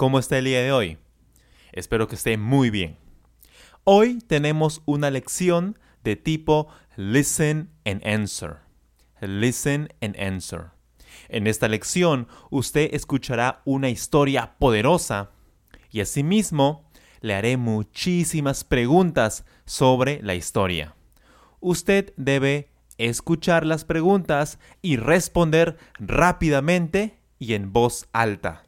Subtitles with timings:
[0.00, 0.96] ¿Cómo está el día de hoy?
[1.72, 2.96] Espero que esté muy bien.
[3.84, 8.60] Hoy tenemos una lección de tipo Listen and Answer.
[9.20, 10.70] Listen and Answer.
[11.28, 15.32] En esta lección usted escuchará una historia poderosa
[15.90, 16.88] y asimismo
[17.20, 20.96] le haré muchísimas preguntas sobre la historia.
[21.60, 28.64] Usted debe escuchar las preguntas y responder rápidamente y en voz alta.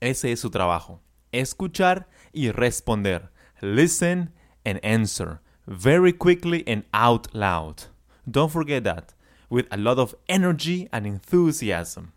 [0.00, 1.00] Ese es su trabajo.
[1.32, 3.30] Escuchar y responder.
[3.60, 4.32] Listen
[4.64, 5.40] and answer.
[5.66, 7.88] Very quickly and out loud.
[8.26, 9.14] Don't forget that.
[9.48, 12.12] With a lot of energy and enthusiasm.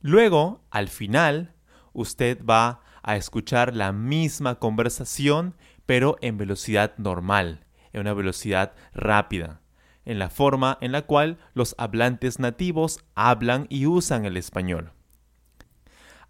[0.00, 1.54] Luego, al final,
[1.92, 5.54] usted va a escuchar la misma conversación,
[5.86, 9.60] pero en velocidad normal, en una velocidad rápida,
[10.04, 14.92] en la forma en la cual los hablantes nativos hablan y usan el español.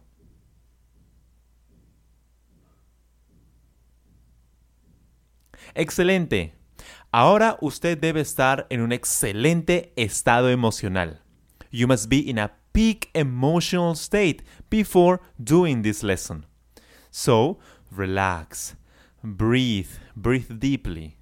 [5.74, 6.54] Excelente.
[7.10, 11.22] Ahora usted debe estar en un excelente estado emocional.
[11.70, 16.46] You must be in a peak emotional state before doing this lesson.
[17.10, 17.58] So,
[17.90, 18.76] relax,
[19.26, 21.16] breathe, breathe deeply.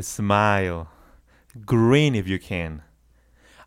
[0.00, 0.88] Smile,
[1.64, 2.82] grin if you can.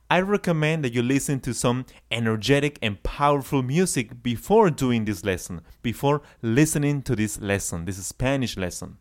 [0.09, 5.61] I recommend that you listen to some energetic and powerful music before doing this lesson,
[5.81, 8.97] before listening to this lesson, this Spanish lesson.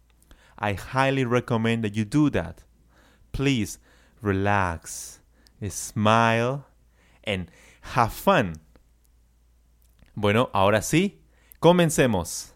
[0.59, 2.63] I highly recommend that you do that.
[3.33, 3.79] Please
[4.21, 5.21] relax,
[5.69, 6.67] smile,
[7.25, 8.55] and have fun.
[10.17, 11.15] Bueno, ahora sí,
[11.61, 12.52] comencemos.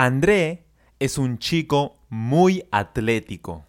[0.00, 0.64] André
[1.00, 3.64] es un chico muy atlético.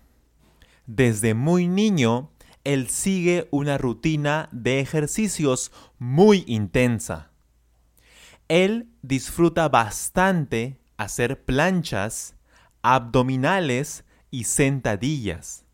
[0.86, 2.30] Desde muy niño,
[2.64, 7.32] él sigue una rutina de ejercicios muy intensa.
[8.48, 12.36] Él disfruta bastante hacer planchas,
[12.84, 15.66] abdominales y sentadillas.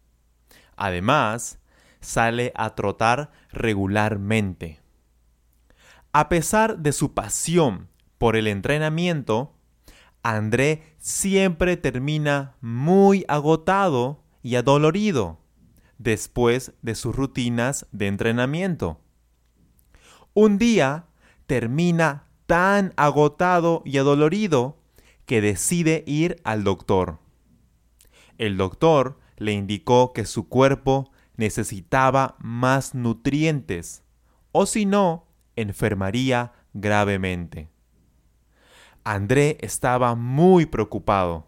[0.78, 1.60] Además,
[2.00, 4.80] sale a trotar regularmente.
[6.14, 9.55] A pesar de su pasión por el entrenamiento,
[10.28, 15.38] André siempre termina muy agotado y adolorido
[16.00, 19.00] después de sus rutinas de entrenamiento.
[20.34, 21.06] Un día
[21.46, 24.80] termina tan agotado y adolorido
[25.28, 27.20] que decide ir al doctor.
[28.40, 34.02] El doctor le indicó que su cuerpo necesitaba más nutrientes
[34.52, 37.75] o si no, enfermaría gravemente.
[39.08, 41.46] André estaba muy preocupado.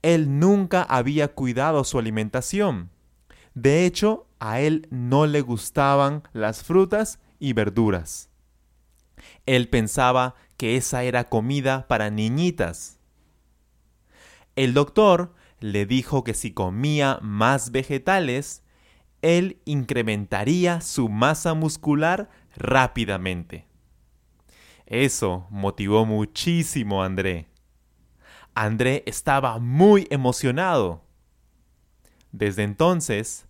[0.00, 2.88] Él nunca había cuidado su alimentación.
[3.54, 8.30] De hecho, a él no le gustaban las frutas y verduras.
[9.44, 13.00] Él pensaba que esa era comida para niñitas.
[14.54, 18.62] El doctor le dijo que si comía más vegetales,
[19.20, 23.66] él incrementaría su masa muscular rápidamente.
[24.92, 27.48] Eso motivó muchísimo a André.
[28.54, 31.02] André estaba muy emocionado.
[32.30, 33.46] Desde entonces,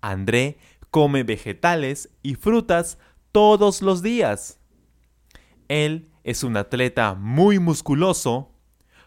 [0.00, 0.58] André
[0.90, 2.98] come vegetales y frutas
[3.30, 4.58] todos los días.
[5.68, 8.50] Él es un atleta muy musculoso,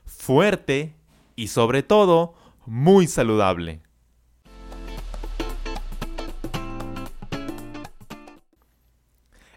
[0.05, 0.95] fuerte
[1.35, 2.35] y sobre todo
[2.65, 3.81] muy saludable.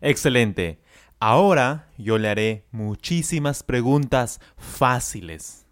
[0.01, 0.81] Excelente.
[1.21, 5.67] Ahora yo le haré muchísimas preguntas fáciles.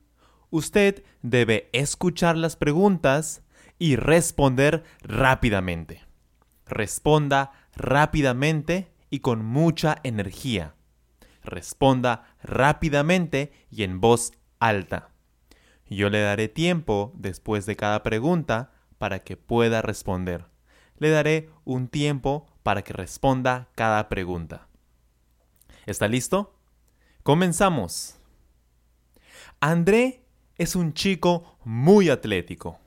[0.50, 3.42] Usted debe escuchar las preguntas
[3.78, 6.02] y responder rápidamente.
[6.66, 10.74] Responda rápidamente y con mucha energía.
[11.44, 15.10] Responda rápidamente y en voz alta.
[15.88, 20.46] Yo le daré tiempo después de cada pregunta para que pueda responder.
[20.98, 24.66] Le daré un tiempo para que responda cada pregunta.
[25.86, 26.52] ¿Está listo?
[27.22, 28.16] Comenzamos.
[29.60, 30.24] André
[30.58, 32.78] es un chico muy atlético.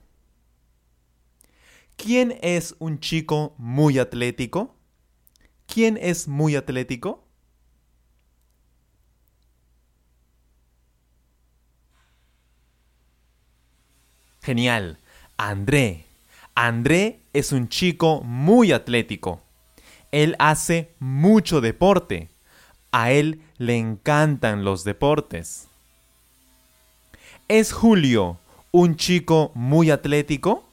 [1.95, 4.75] ¿Quién es un chico muy atlético?
[5.65, 7.25] ¿Quién es muy atlético?
[14.41, 14.99] Genial.
[15.37, 16.05] André.
[16.53, 19.41] André es un chico muy atlético.
[20.11, 22.29] Él hace mucho deporte.
[22.91, 25.67] A él le encantan los deportes.
[27.47, 28.39] ¿Es Julio
[28.71, 30.63] un chico muy atlético?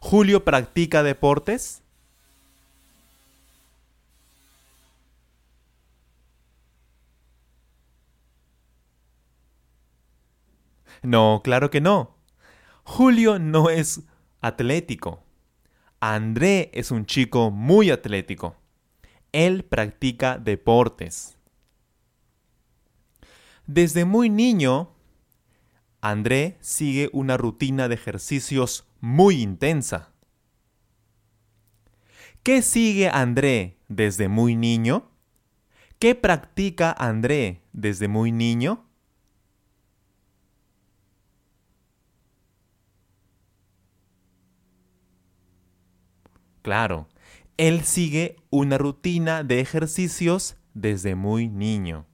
[0.00, 1.82] ¿Julio practica deportes?
[11.02, 12.16] No, claro que no.
[12.84, 14.02] Julio no es
[14.40, 15.22] atlético.
[16.00, 18.56] André es un chico muy atlético.
[19.32, 21.36] Él practica deportes.
[23.66, 24.92] Desde muy niño,
[26.00, 30.12] André sigue una rutina de ejercicios muy intensa.
[32.42, 35.10] ¿Qué sigue André desde muy niño?
[36.00, 38.84] ¿Qué practica André desde muy niño?
[46.62, 47.08] Claro,
[47.62, 52.06] él sigue una rutina de ejercicios desde muy niño.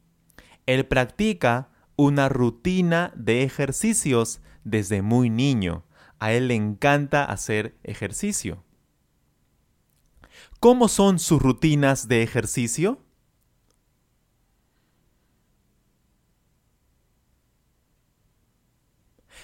[0.67, 5.87] Él practica una rutina de ejercicios desde muy niño.
[6.19, 8.62] A él le encanta hacer ejercicio.
[10.61, 13.00] ¿Cómo son sus rutinas de ejercicio?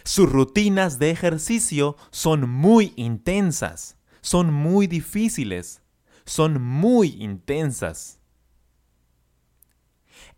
[0.04, 5.82] Sus rutinas de ejercicio son muy intensas son muy difíciles,
[6.24, 8.18] son muy intensas.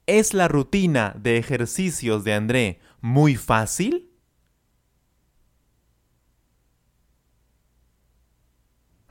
[0.06, 4.10] ¿Es la rutina de ejercicios de André muy fácil?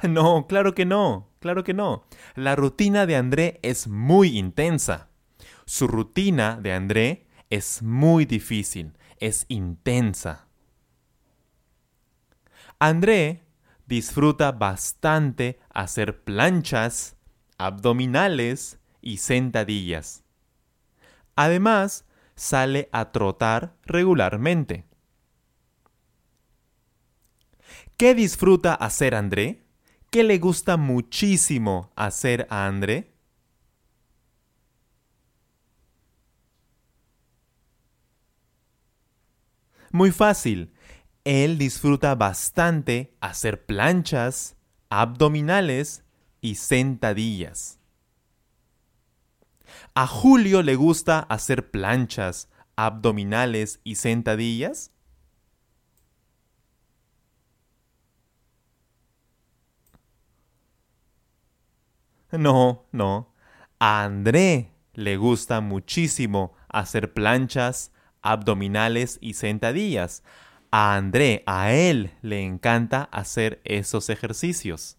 [0.04, 2.06] No, claro que no, claro que no.
[2.36, 5.10] La rutina de André es muy intensa.
[5.66, 10.48] Su rutina de André es muy difícil, es intensa.
[12.78, 13.45] André
[13.88, 17.16] disfruta bastante hacer planchas,
[17.58, 20.24] abdominales y sentadillas.
[21.36, 24.86] Además, sale a trotar regularmente.
[27.98, 29.64] ¿Qué disfruta hacer André?
[30.12, 33.14] ¿Qué le gusta muchísimo hacer a André?
[39.92, 40.75] Muy fácil.
[41.26, 44.56] Él disfruta bastante hacer planchas,
[44.90, 46.04] abdominales
[46.40, 47.80] y sentadillas.
[49.96, 54.92] ¿A Julio le gusta hacer planchas, abdominales y sentadillas?
[62.32, 63.34] No, no.
[63.80, 67.92] A André le gusta muchísimo hacer planchas,
[68.22, 70.22] abdominales y sentadillas.
[70.78, 74.98] A André, a él le encanta hacer esos ejercicios.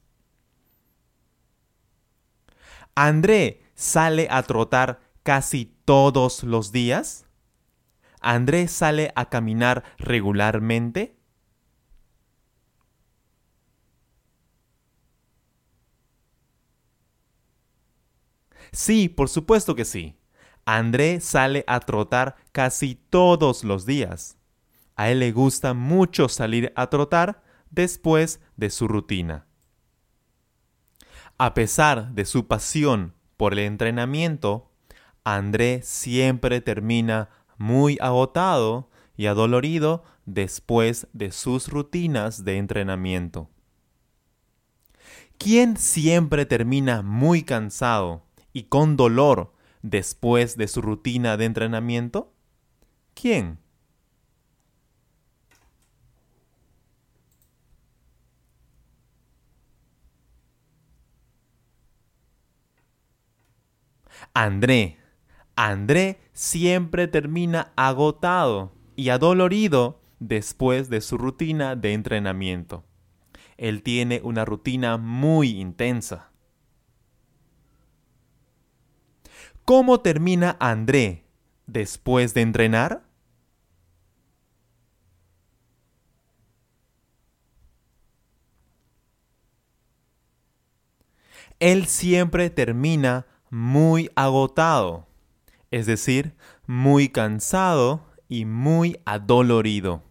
[2.95, 7.27] André sale a trotar casi todos los días.
[8.23, 11.19] André sale a caminar regularmente.
[18.73, 20.17] Sí, por supuesto que sí.
[20.65, 24.39] André sale a trotar casi todos los días.
[24.97, 29.47] A él le gusta mucho salir a trotar después de su rutina.
[31.39, 34.73] A pesar de su pasión por el entrenamiento,
[35.23, 43.51] André siempre termina muy agotado y adolorido después de sus rutinas de entrenamiento.
[45.39, 52.33] ¿Quién siempre termina muy cansado y con dolor después de su rutina de entrenamiento?
[53.15, 53.59] ¿Quién?
[64.39, 64.99] André.
[65.57, 72.85] André siempre termina agotado y adolorido después de su rutina de entrenamiento.
[73.57, 76.33] Él tiene una rutina muy intensa.
[79.65, 81.25] ¿Cómo termina André
[81.67, 83.09] después de entrenar?
[91.59, 95.07] Él siempre termina muy agotado,
[95.71, 96.35] es decir,
[96.67, 100.03] muy cansado y muy adolorido.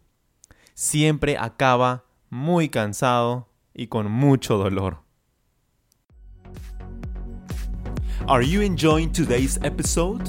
[0.74, 5.00] Siempre acaba muy cansado y con mucho dolor.
[8.28, 10.28] Are you enjoying today's episode?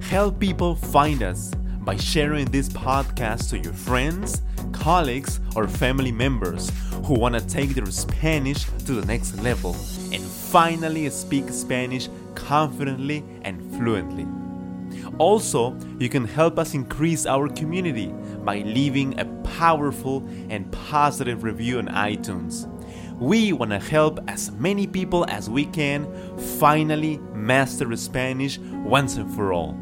[0.00, 1.52] Help people find us
[1.84, 4.40] by sharing this podcast to your friends,
[4.72, 6.70] colleagues, or family members
[7.04, 9.76] who want to take their Spanish to the next level
[10.12, 14.26] and finally speak Spanish confidently and fluently.
[15.18, 18.12] Also, you can help us increase our community
[18.44, 19.24] by leaving a
[19.58, 22.68] powerful and positive review on iTunes.
[23.18, 26.06] We want to help as many people as we can
[26.58, 29.74] finally master Spanish once and for all.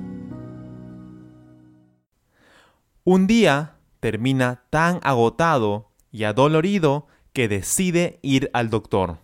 [3.05, 9.19] Un día termina tan agotado y adolorido que decide ir al doctor.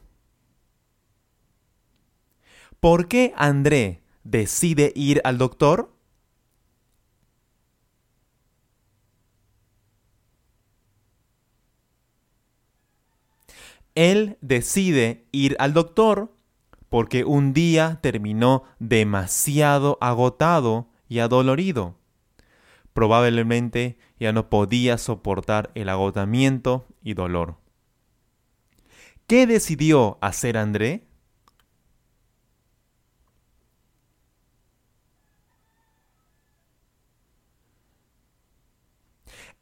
[2.81, 5.93] ¿Por qué André decide ir al doctor?
[13.95, 16.31] Él decide ir al doctor
[16.91, 21.97] porque un día terminó demasiado agotado y adolorido.
[22.93, 27.57] Probablemente ya no podía soportar el agotamiento y dolor.
[29.27, 31.07] ¿Qué decidió hacer André?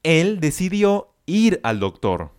[0.04, 2.30] Él decidió ir al doctor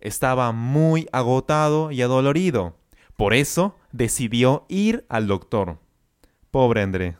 [0.00, 2.76] estaba muy agotado y adolorido.
[3.16, 5.78] Por eso decidió ir al doctor.
[6.50, 7.16] Pobre André.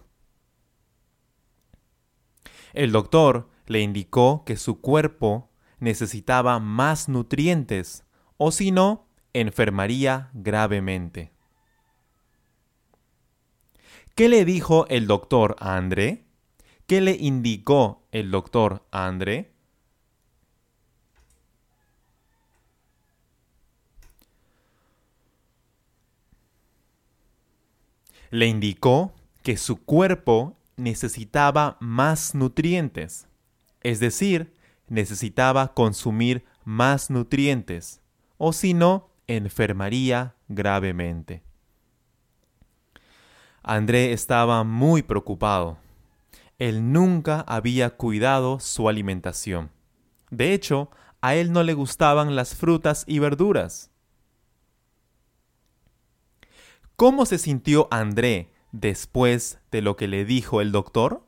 [2.72, 8.04] El doctor le indicó que su cuerpo necesitaba más nutrientes,
[8.36, 11.32] o si no, enfermaría gravemente.
[14.14, 16.24] ¿Qué le dijo el doctor André?
[16.86, 19.52] ¿Qué le indicó el doctor a André?
[28.30, 33.26] Le indicó que su cuerpo necesitaba más nutrientes,
[33.82, 34.54] es decir,
[34.88, 38.00] necesitaba consumir más nutrientes,
[38.36, 41.42] o si no, enfermaría gravemente.
[43.62, 45.78] André estaba muy preocupado.
[46.58, 49.70] Él nunca había cuidado su alimentación.
[50.30, 53.90] De hecho, a él no le gustaban las frutas y verduras.
[56.98, 61.24] ¿Cómo se sintió André después de lo que le dijo el doctor?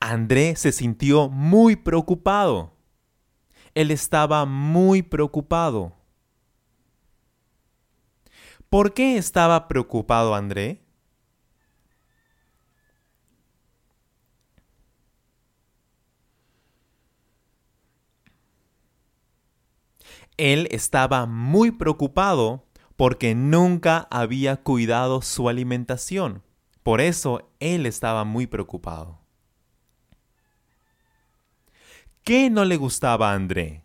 [0.00, 2.74] André se sintió muy preocupado.
[3.74, 5.94] Él estaba muy preocupado.
[8.68, 10.84] ¿Por qué estaba preocupado André?
[20.38, 22.64] Él estaba muy preocupado
[22.96, 26.42] porque nunca había cuidado su alimentación.
[26.82, 29.20] Por eso él estaba muy preocupado.
[32.22, 33.84] ¿Qué no le gustaba a André?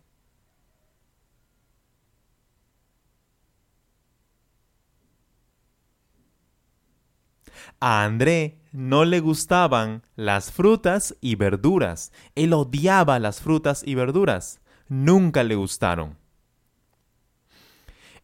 [7.80, 12.12] A André no le gustaban las frutas y verduras.
[12.34, 14.60] Él odiaba las frutas y verduras.
[14.88, 16.23] Nunca le gustaron.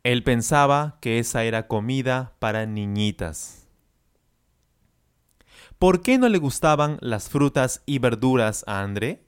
[0.02, 3.68] Él pensaba que esa era comida para niñitas.
[5.78, 9.26] ¿Por qué no le gustaban las frutas y verduras a André?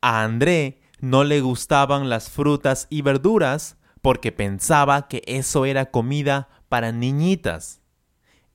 [0.00, 6.48] A André no le gustaban las frutas y verduras porque pensaba que eso era comida
[6.70, 7.82] para niñitas.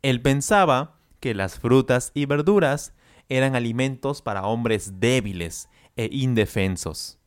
[0.02, 2.94] Él pensaba que las frutas y verduras
[3.30, 7.20] eran alimentos para hombres débiles e indefensos.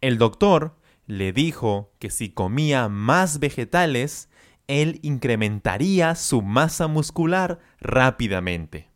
[0.00, 0.76] El doctor
[1.06, 4.28] le dijo que si comía más vegetales,
[4.66, 8.88] él incrementaría su masa muscular rápidamente.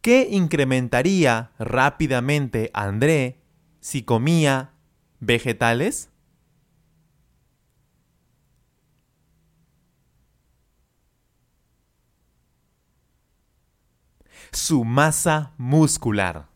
[0.00, 3.40] ¿Qué incrementaría rápidamente André
[3.80, 4.72] si comía
[5.20, 6.11] vegetales?
[14.52, 16.46] Su masa muscular.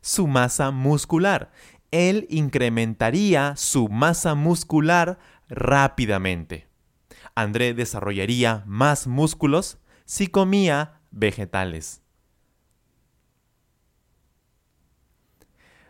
[0.00, 1.52] Su masa muscular.
[1.92, 6.66] Él incrementaría su masa muscular rápidamente.
[7.36, 12.02] André desarrollaría más músculos si comía vegetales.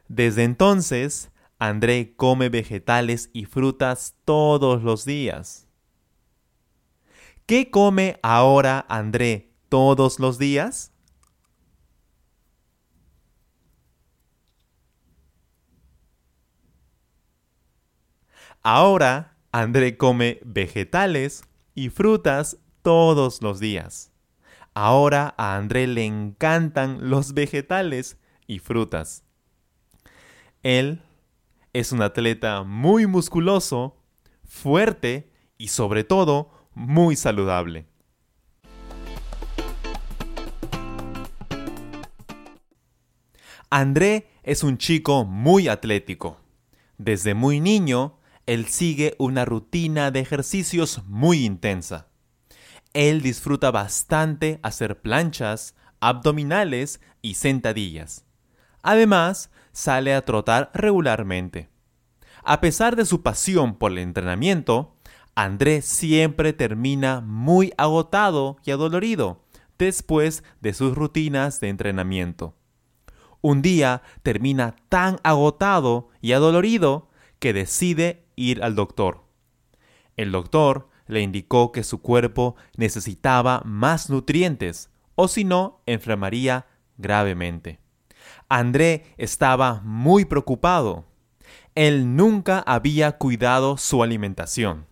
[0.07, 5.67] Desde entonces, André come vegetales y frutas todos los días.
[7.47, 10.93] ¿Qué come ahora André todos los días?
[18.71, 21.43] Ahora André come vegetales
[21.75, 24.13] y frutas todos los días.
[24.75, 29.25] Ahora a André le encantan los vegetales y frutas.
[30.63, 31.01] Él
[31.73, 33.97] es un atleta muy musculoso,
[34.45, 37.87] fuerte y sobre todo muy saludable.
[43.71, 46.39] André es un chico muy atlético.
[46.99, 48.18] Desde muy niño,
[48.49, 52.07] él sigue una rutina de ejercicios muy intensa.
[52.95, 58.25] Él disfruta bastante hacer planchas, abdominales y sentadillas.
[58.83, 61.69] Además, sale a trotar regularmente.
[62.43, 64.97] A pesar de su pasión por el entrenamiento,
[65.35, 69.45] André siempre termina muy agotado y adolorido
[69.77, 72.55] después de sus rutinas de entrenamiento.
[73.43, 79.25] Un día termina tan agotado y adolorido que decide ir al doctor.
[80.17, 87.81] El doctor le indicó que su cuerpo necesitaba más nutrientes o si no enfermaría gravemente.
[88.49, 91.05] André estaba muy preocupado.
[91.75, 94.87] Él nunca había cuidado su alimentación.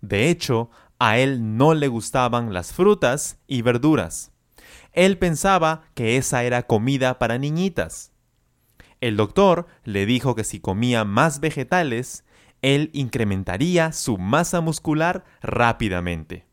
[0.00, 4.32] De hecho, a él no le gustaban las frutas y verduras.
[4.92, 8.12] Él pensaba que esa era comida para niñitas.
[9.00, 12.24] El doctor le dijo que si comía más vegetales,
[12.62, 16.46] él incrementaría su masa muscular rápidamente.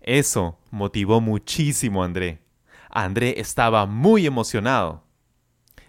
[0.00, 2.42] Eso motivó muchísimo a André.
[2.90, 5.04] André estaba muy emocionado.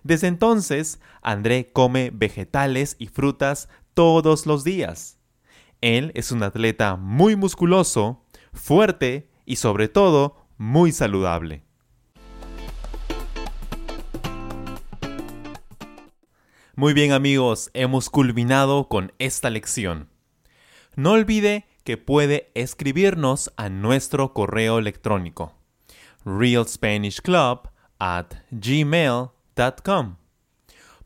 [0.03, 5.19] Desde entonces, André come vegetales y frutas todos los días.
[5.81, 11.64] Él es un atleta muy musculoso, fuerte y sobre todo muy saludable.
[16.77, 20.09] Muy bien amigos, hemos culminado con esta lección.
[20.97, 25.53] No olvide que puede escribirnos a nuestro correo electrónico
[26.25, 29.29] realspanishclub at gmail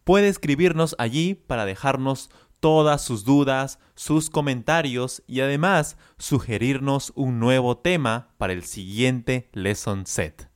[0.03, 7.77] Puede escribirnos allí para dejarnos todas sus dudas, sus comentarios y además sugerirnos un nuevo
[7.77, 10.49] tema para el siguiente lesson set.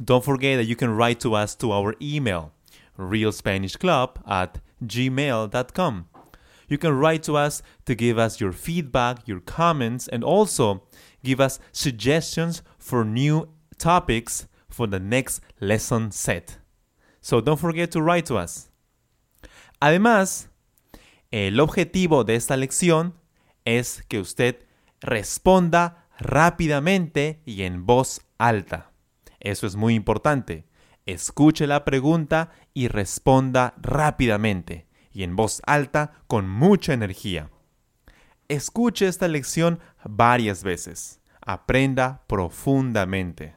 [0.00, 2.50] Don't forget that you can write to us to our email,
[2.98, 6.06] realspanishclub at gmail.com.
[6.68, 10.84] You can write to us to give us your feedback, your comments, and also
[11.22, 16.58] give us suggestions for new topics for the next lesson set.
[17.20, 18.70] So don't forget to write to us.
[19.80, 20.48] Además,
[21.30, 23.14] el objetivo de esta lección
[23.64, 24.66] es que usted
[25.00, 28.92] responda rápidamente y en voz alta.
[29.40, 30.66] Eso es muy importante.
[31.06, 37.50] Escuche la pregunta y responda rápidamente y en voz alta con mucha energía.
[38.48, 41.20] Escuche esta lección varias veces.
[41.40, 43.54] Aprenda profundamente.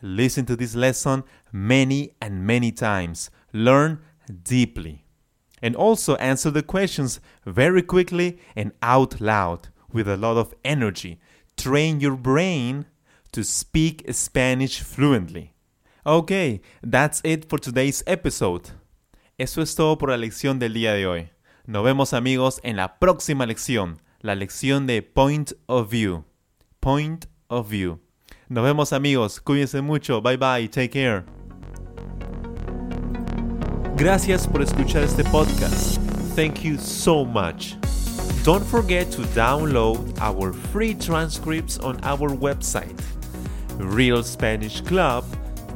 [0.00, 3.30] Listen to this lesson many and many times.
[3.52, 5.04] Learn deeply.
[5.62, 11.20] And also answer the questions very quickly and out loud with a lot of energy.
[11.56, 12.86] Train your brain
[13.32, 15.54] to speak Spanish fluently.
[16.04, 18.70] Okay, that's it for today's episode.
[19.36, 21.30] Eso es todo por la lección del día de hoy.
[21.66, 26.24] Nos vemos amigos en la próxima lección, la lección de Point of View.
[26.80, 28.00] Point of View.
[28.48, 31.24] Nos vemos amigos, cuídense mucho, bye bye, take care.
[33.96, 36.00] Gracias por escuchar este podcast.
[36.34, 37.76] Thank you so much.
[38.42, 42.98] Don't forget to download our free transcripts on our website,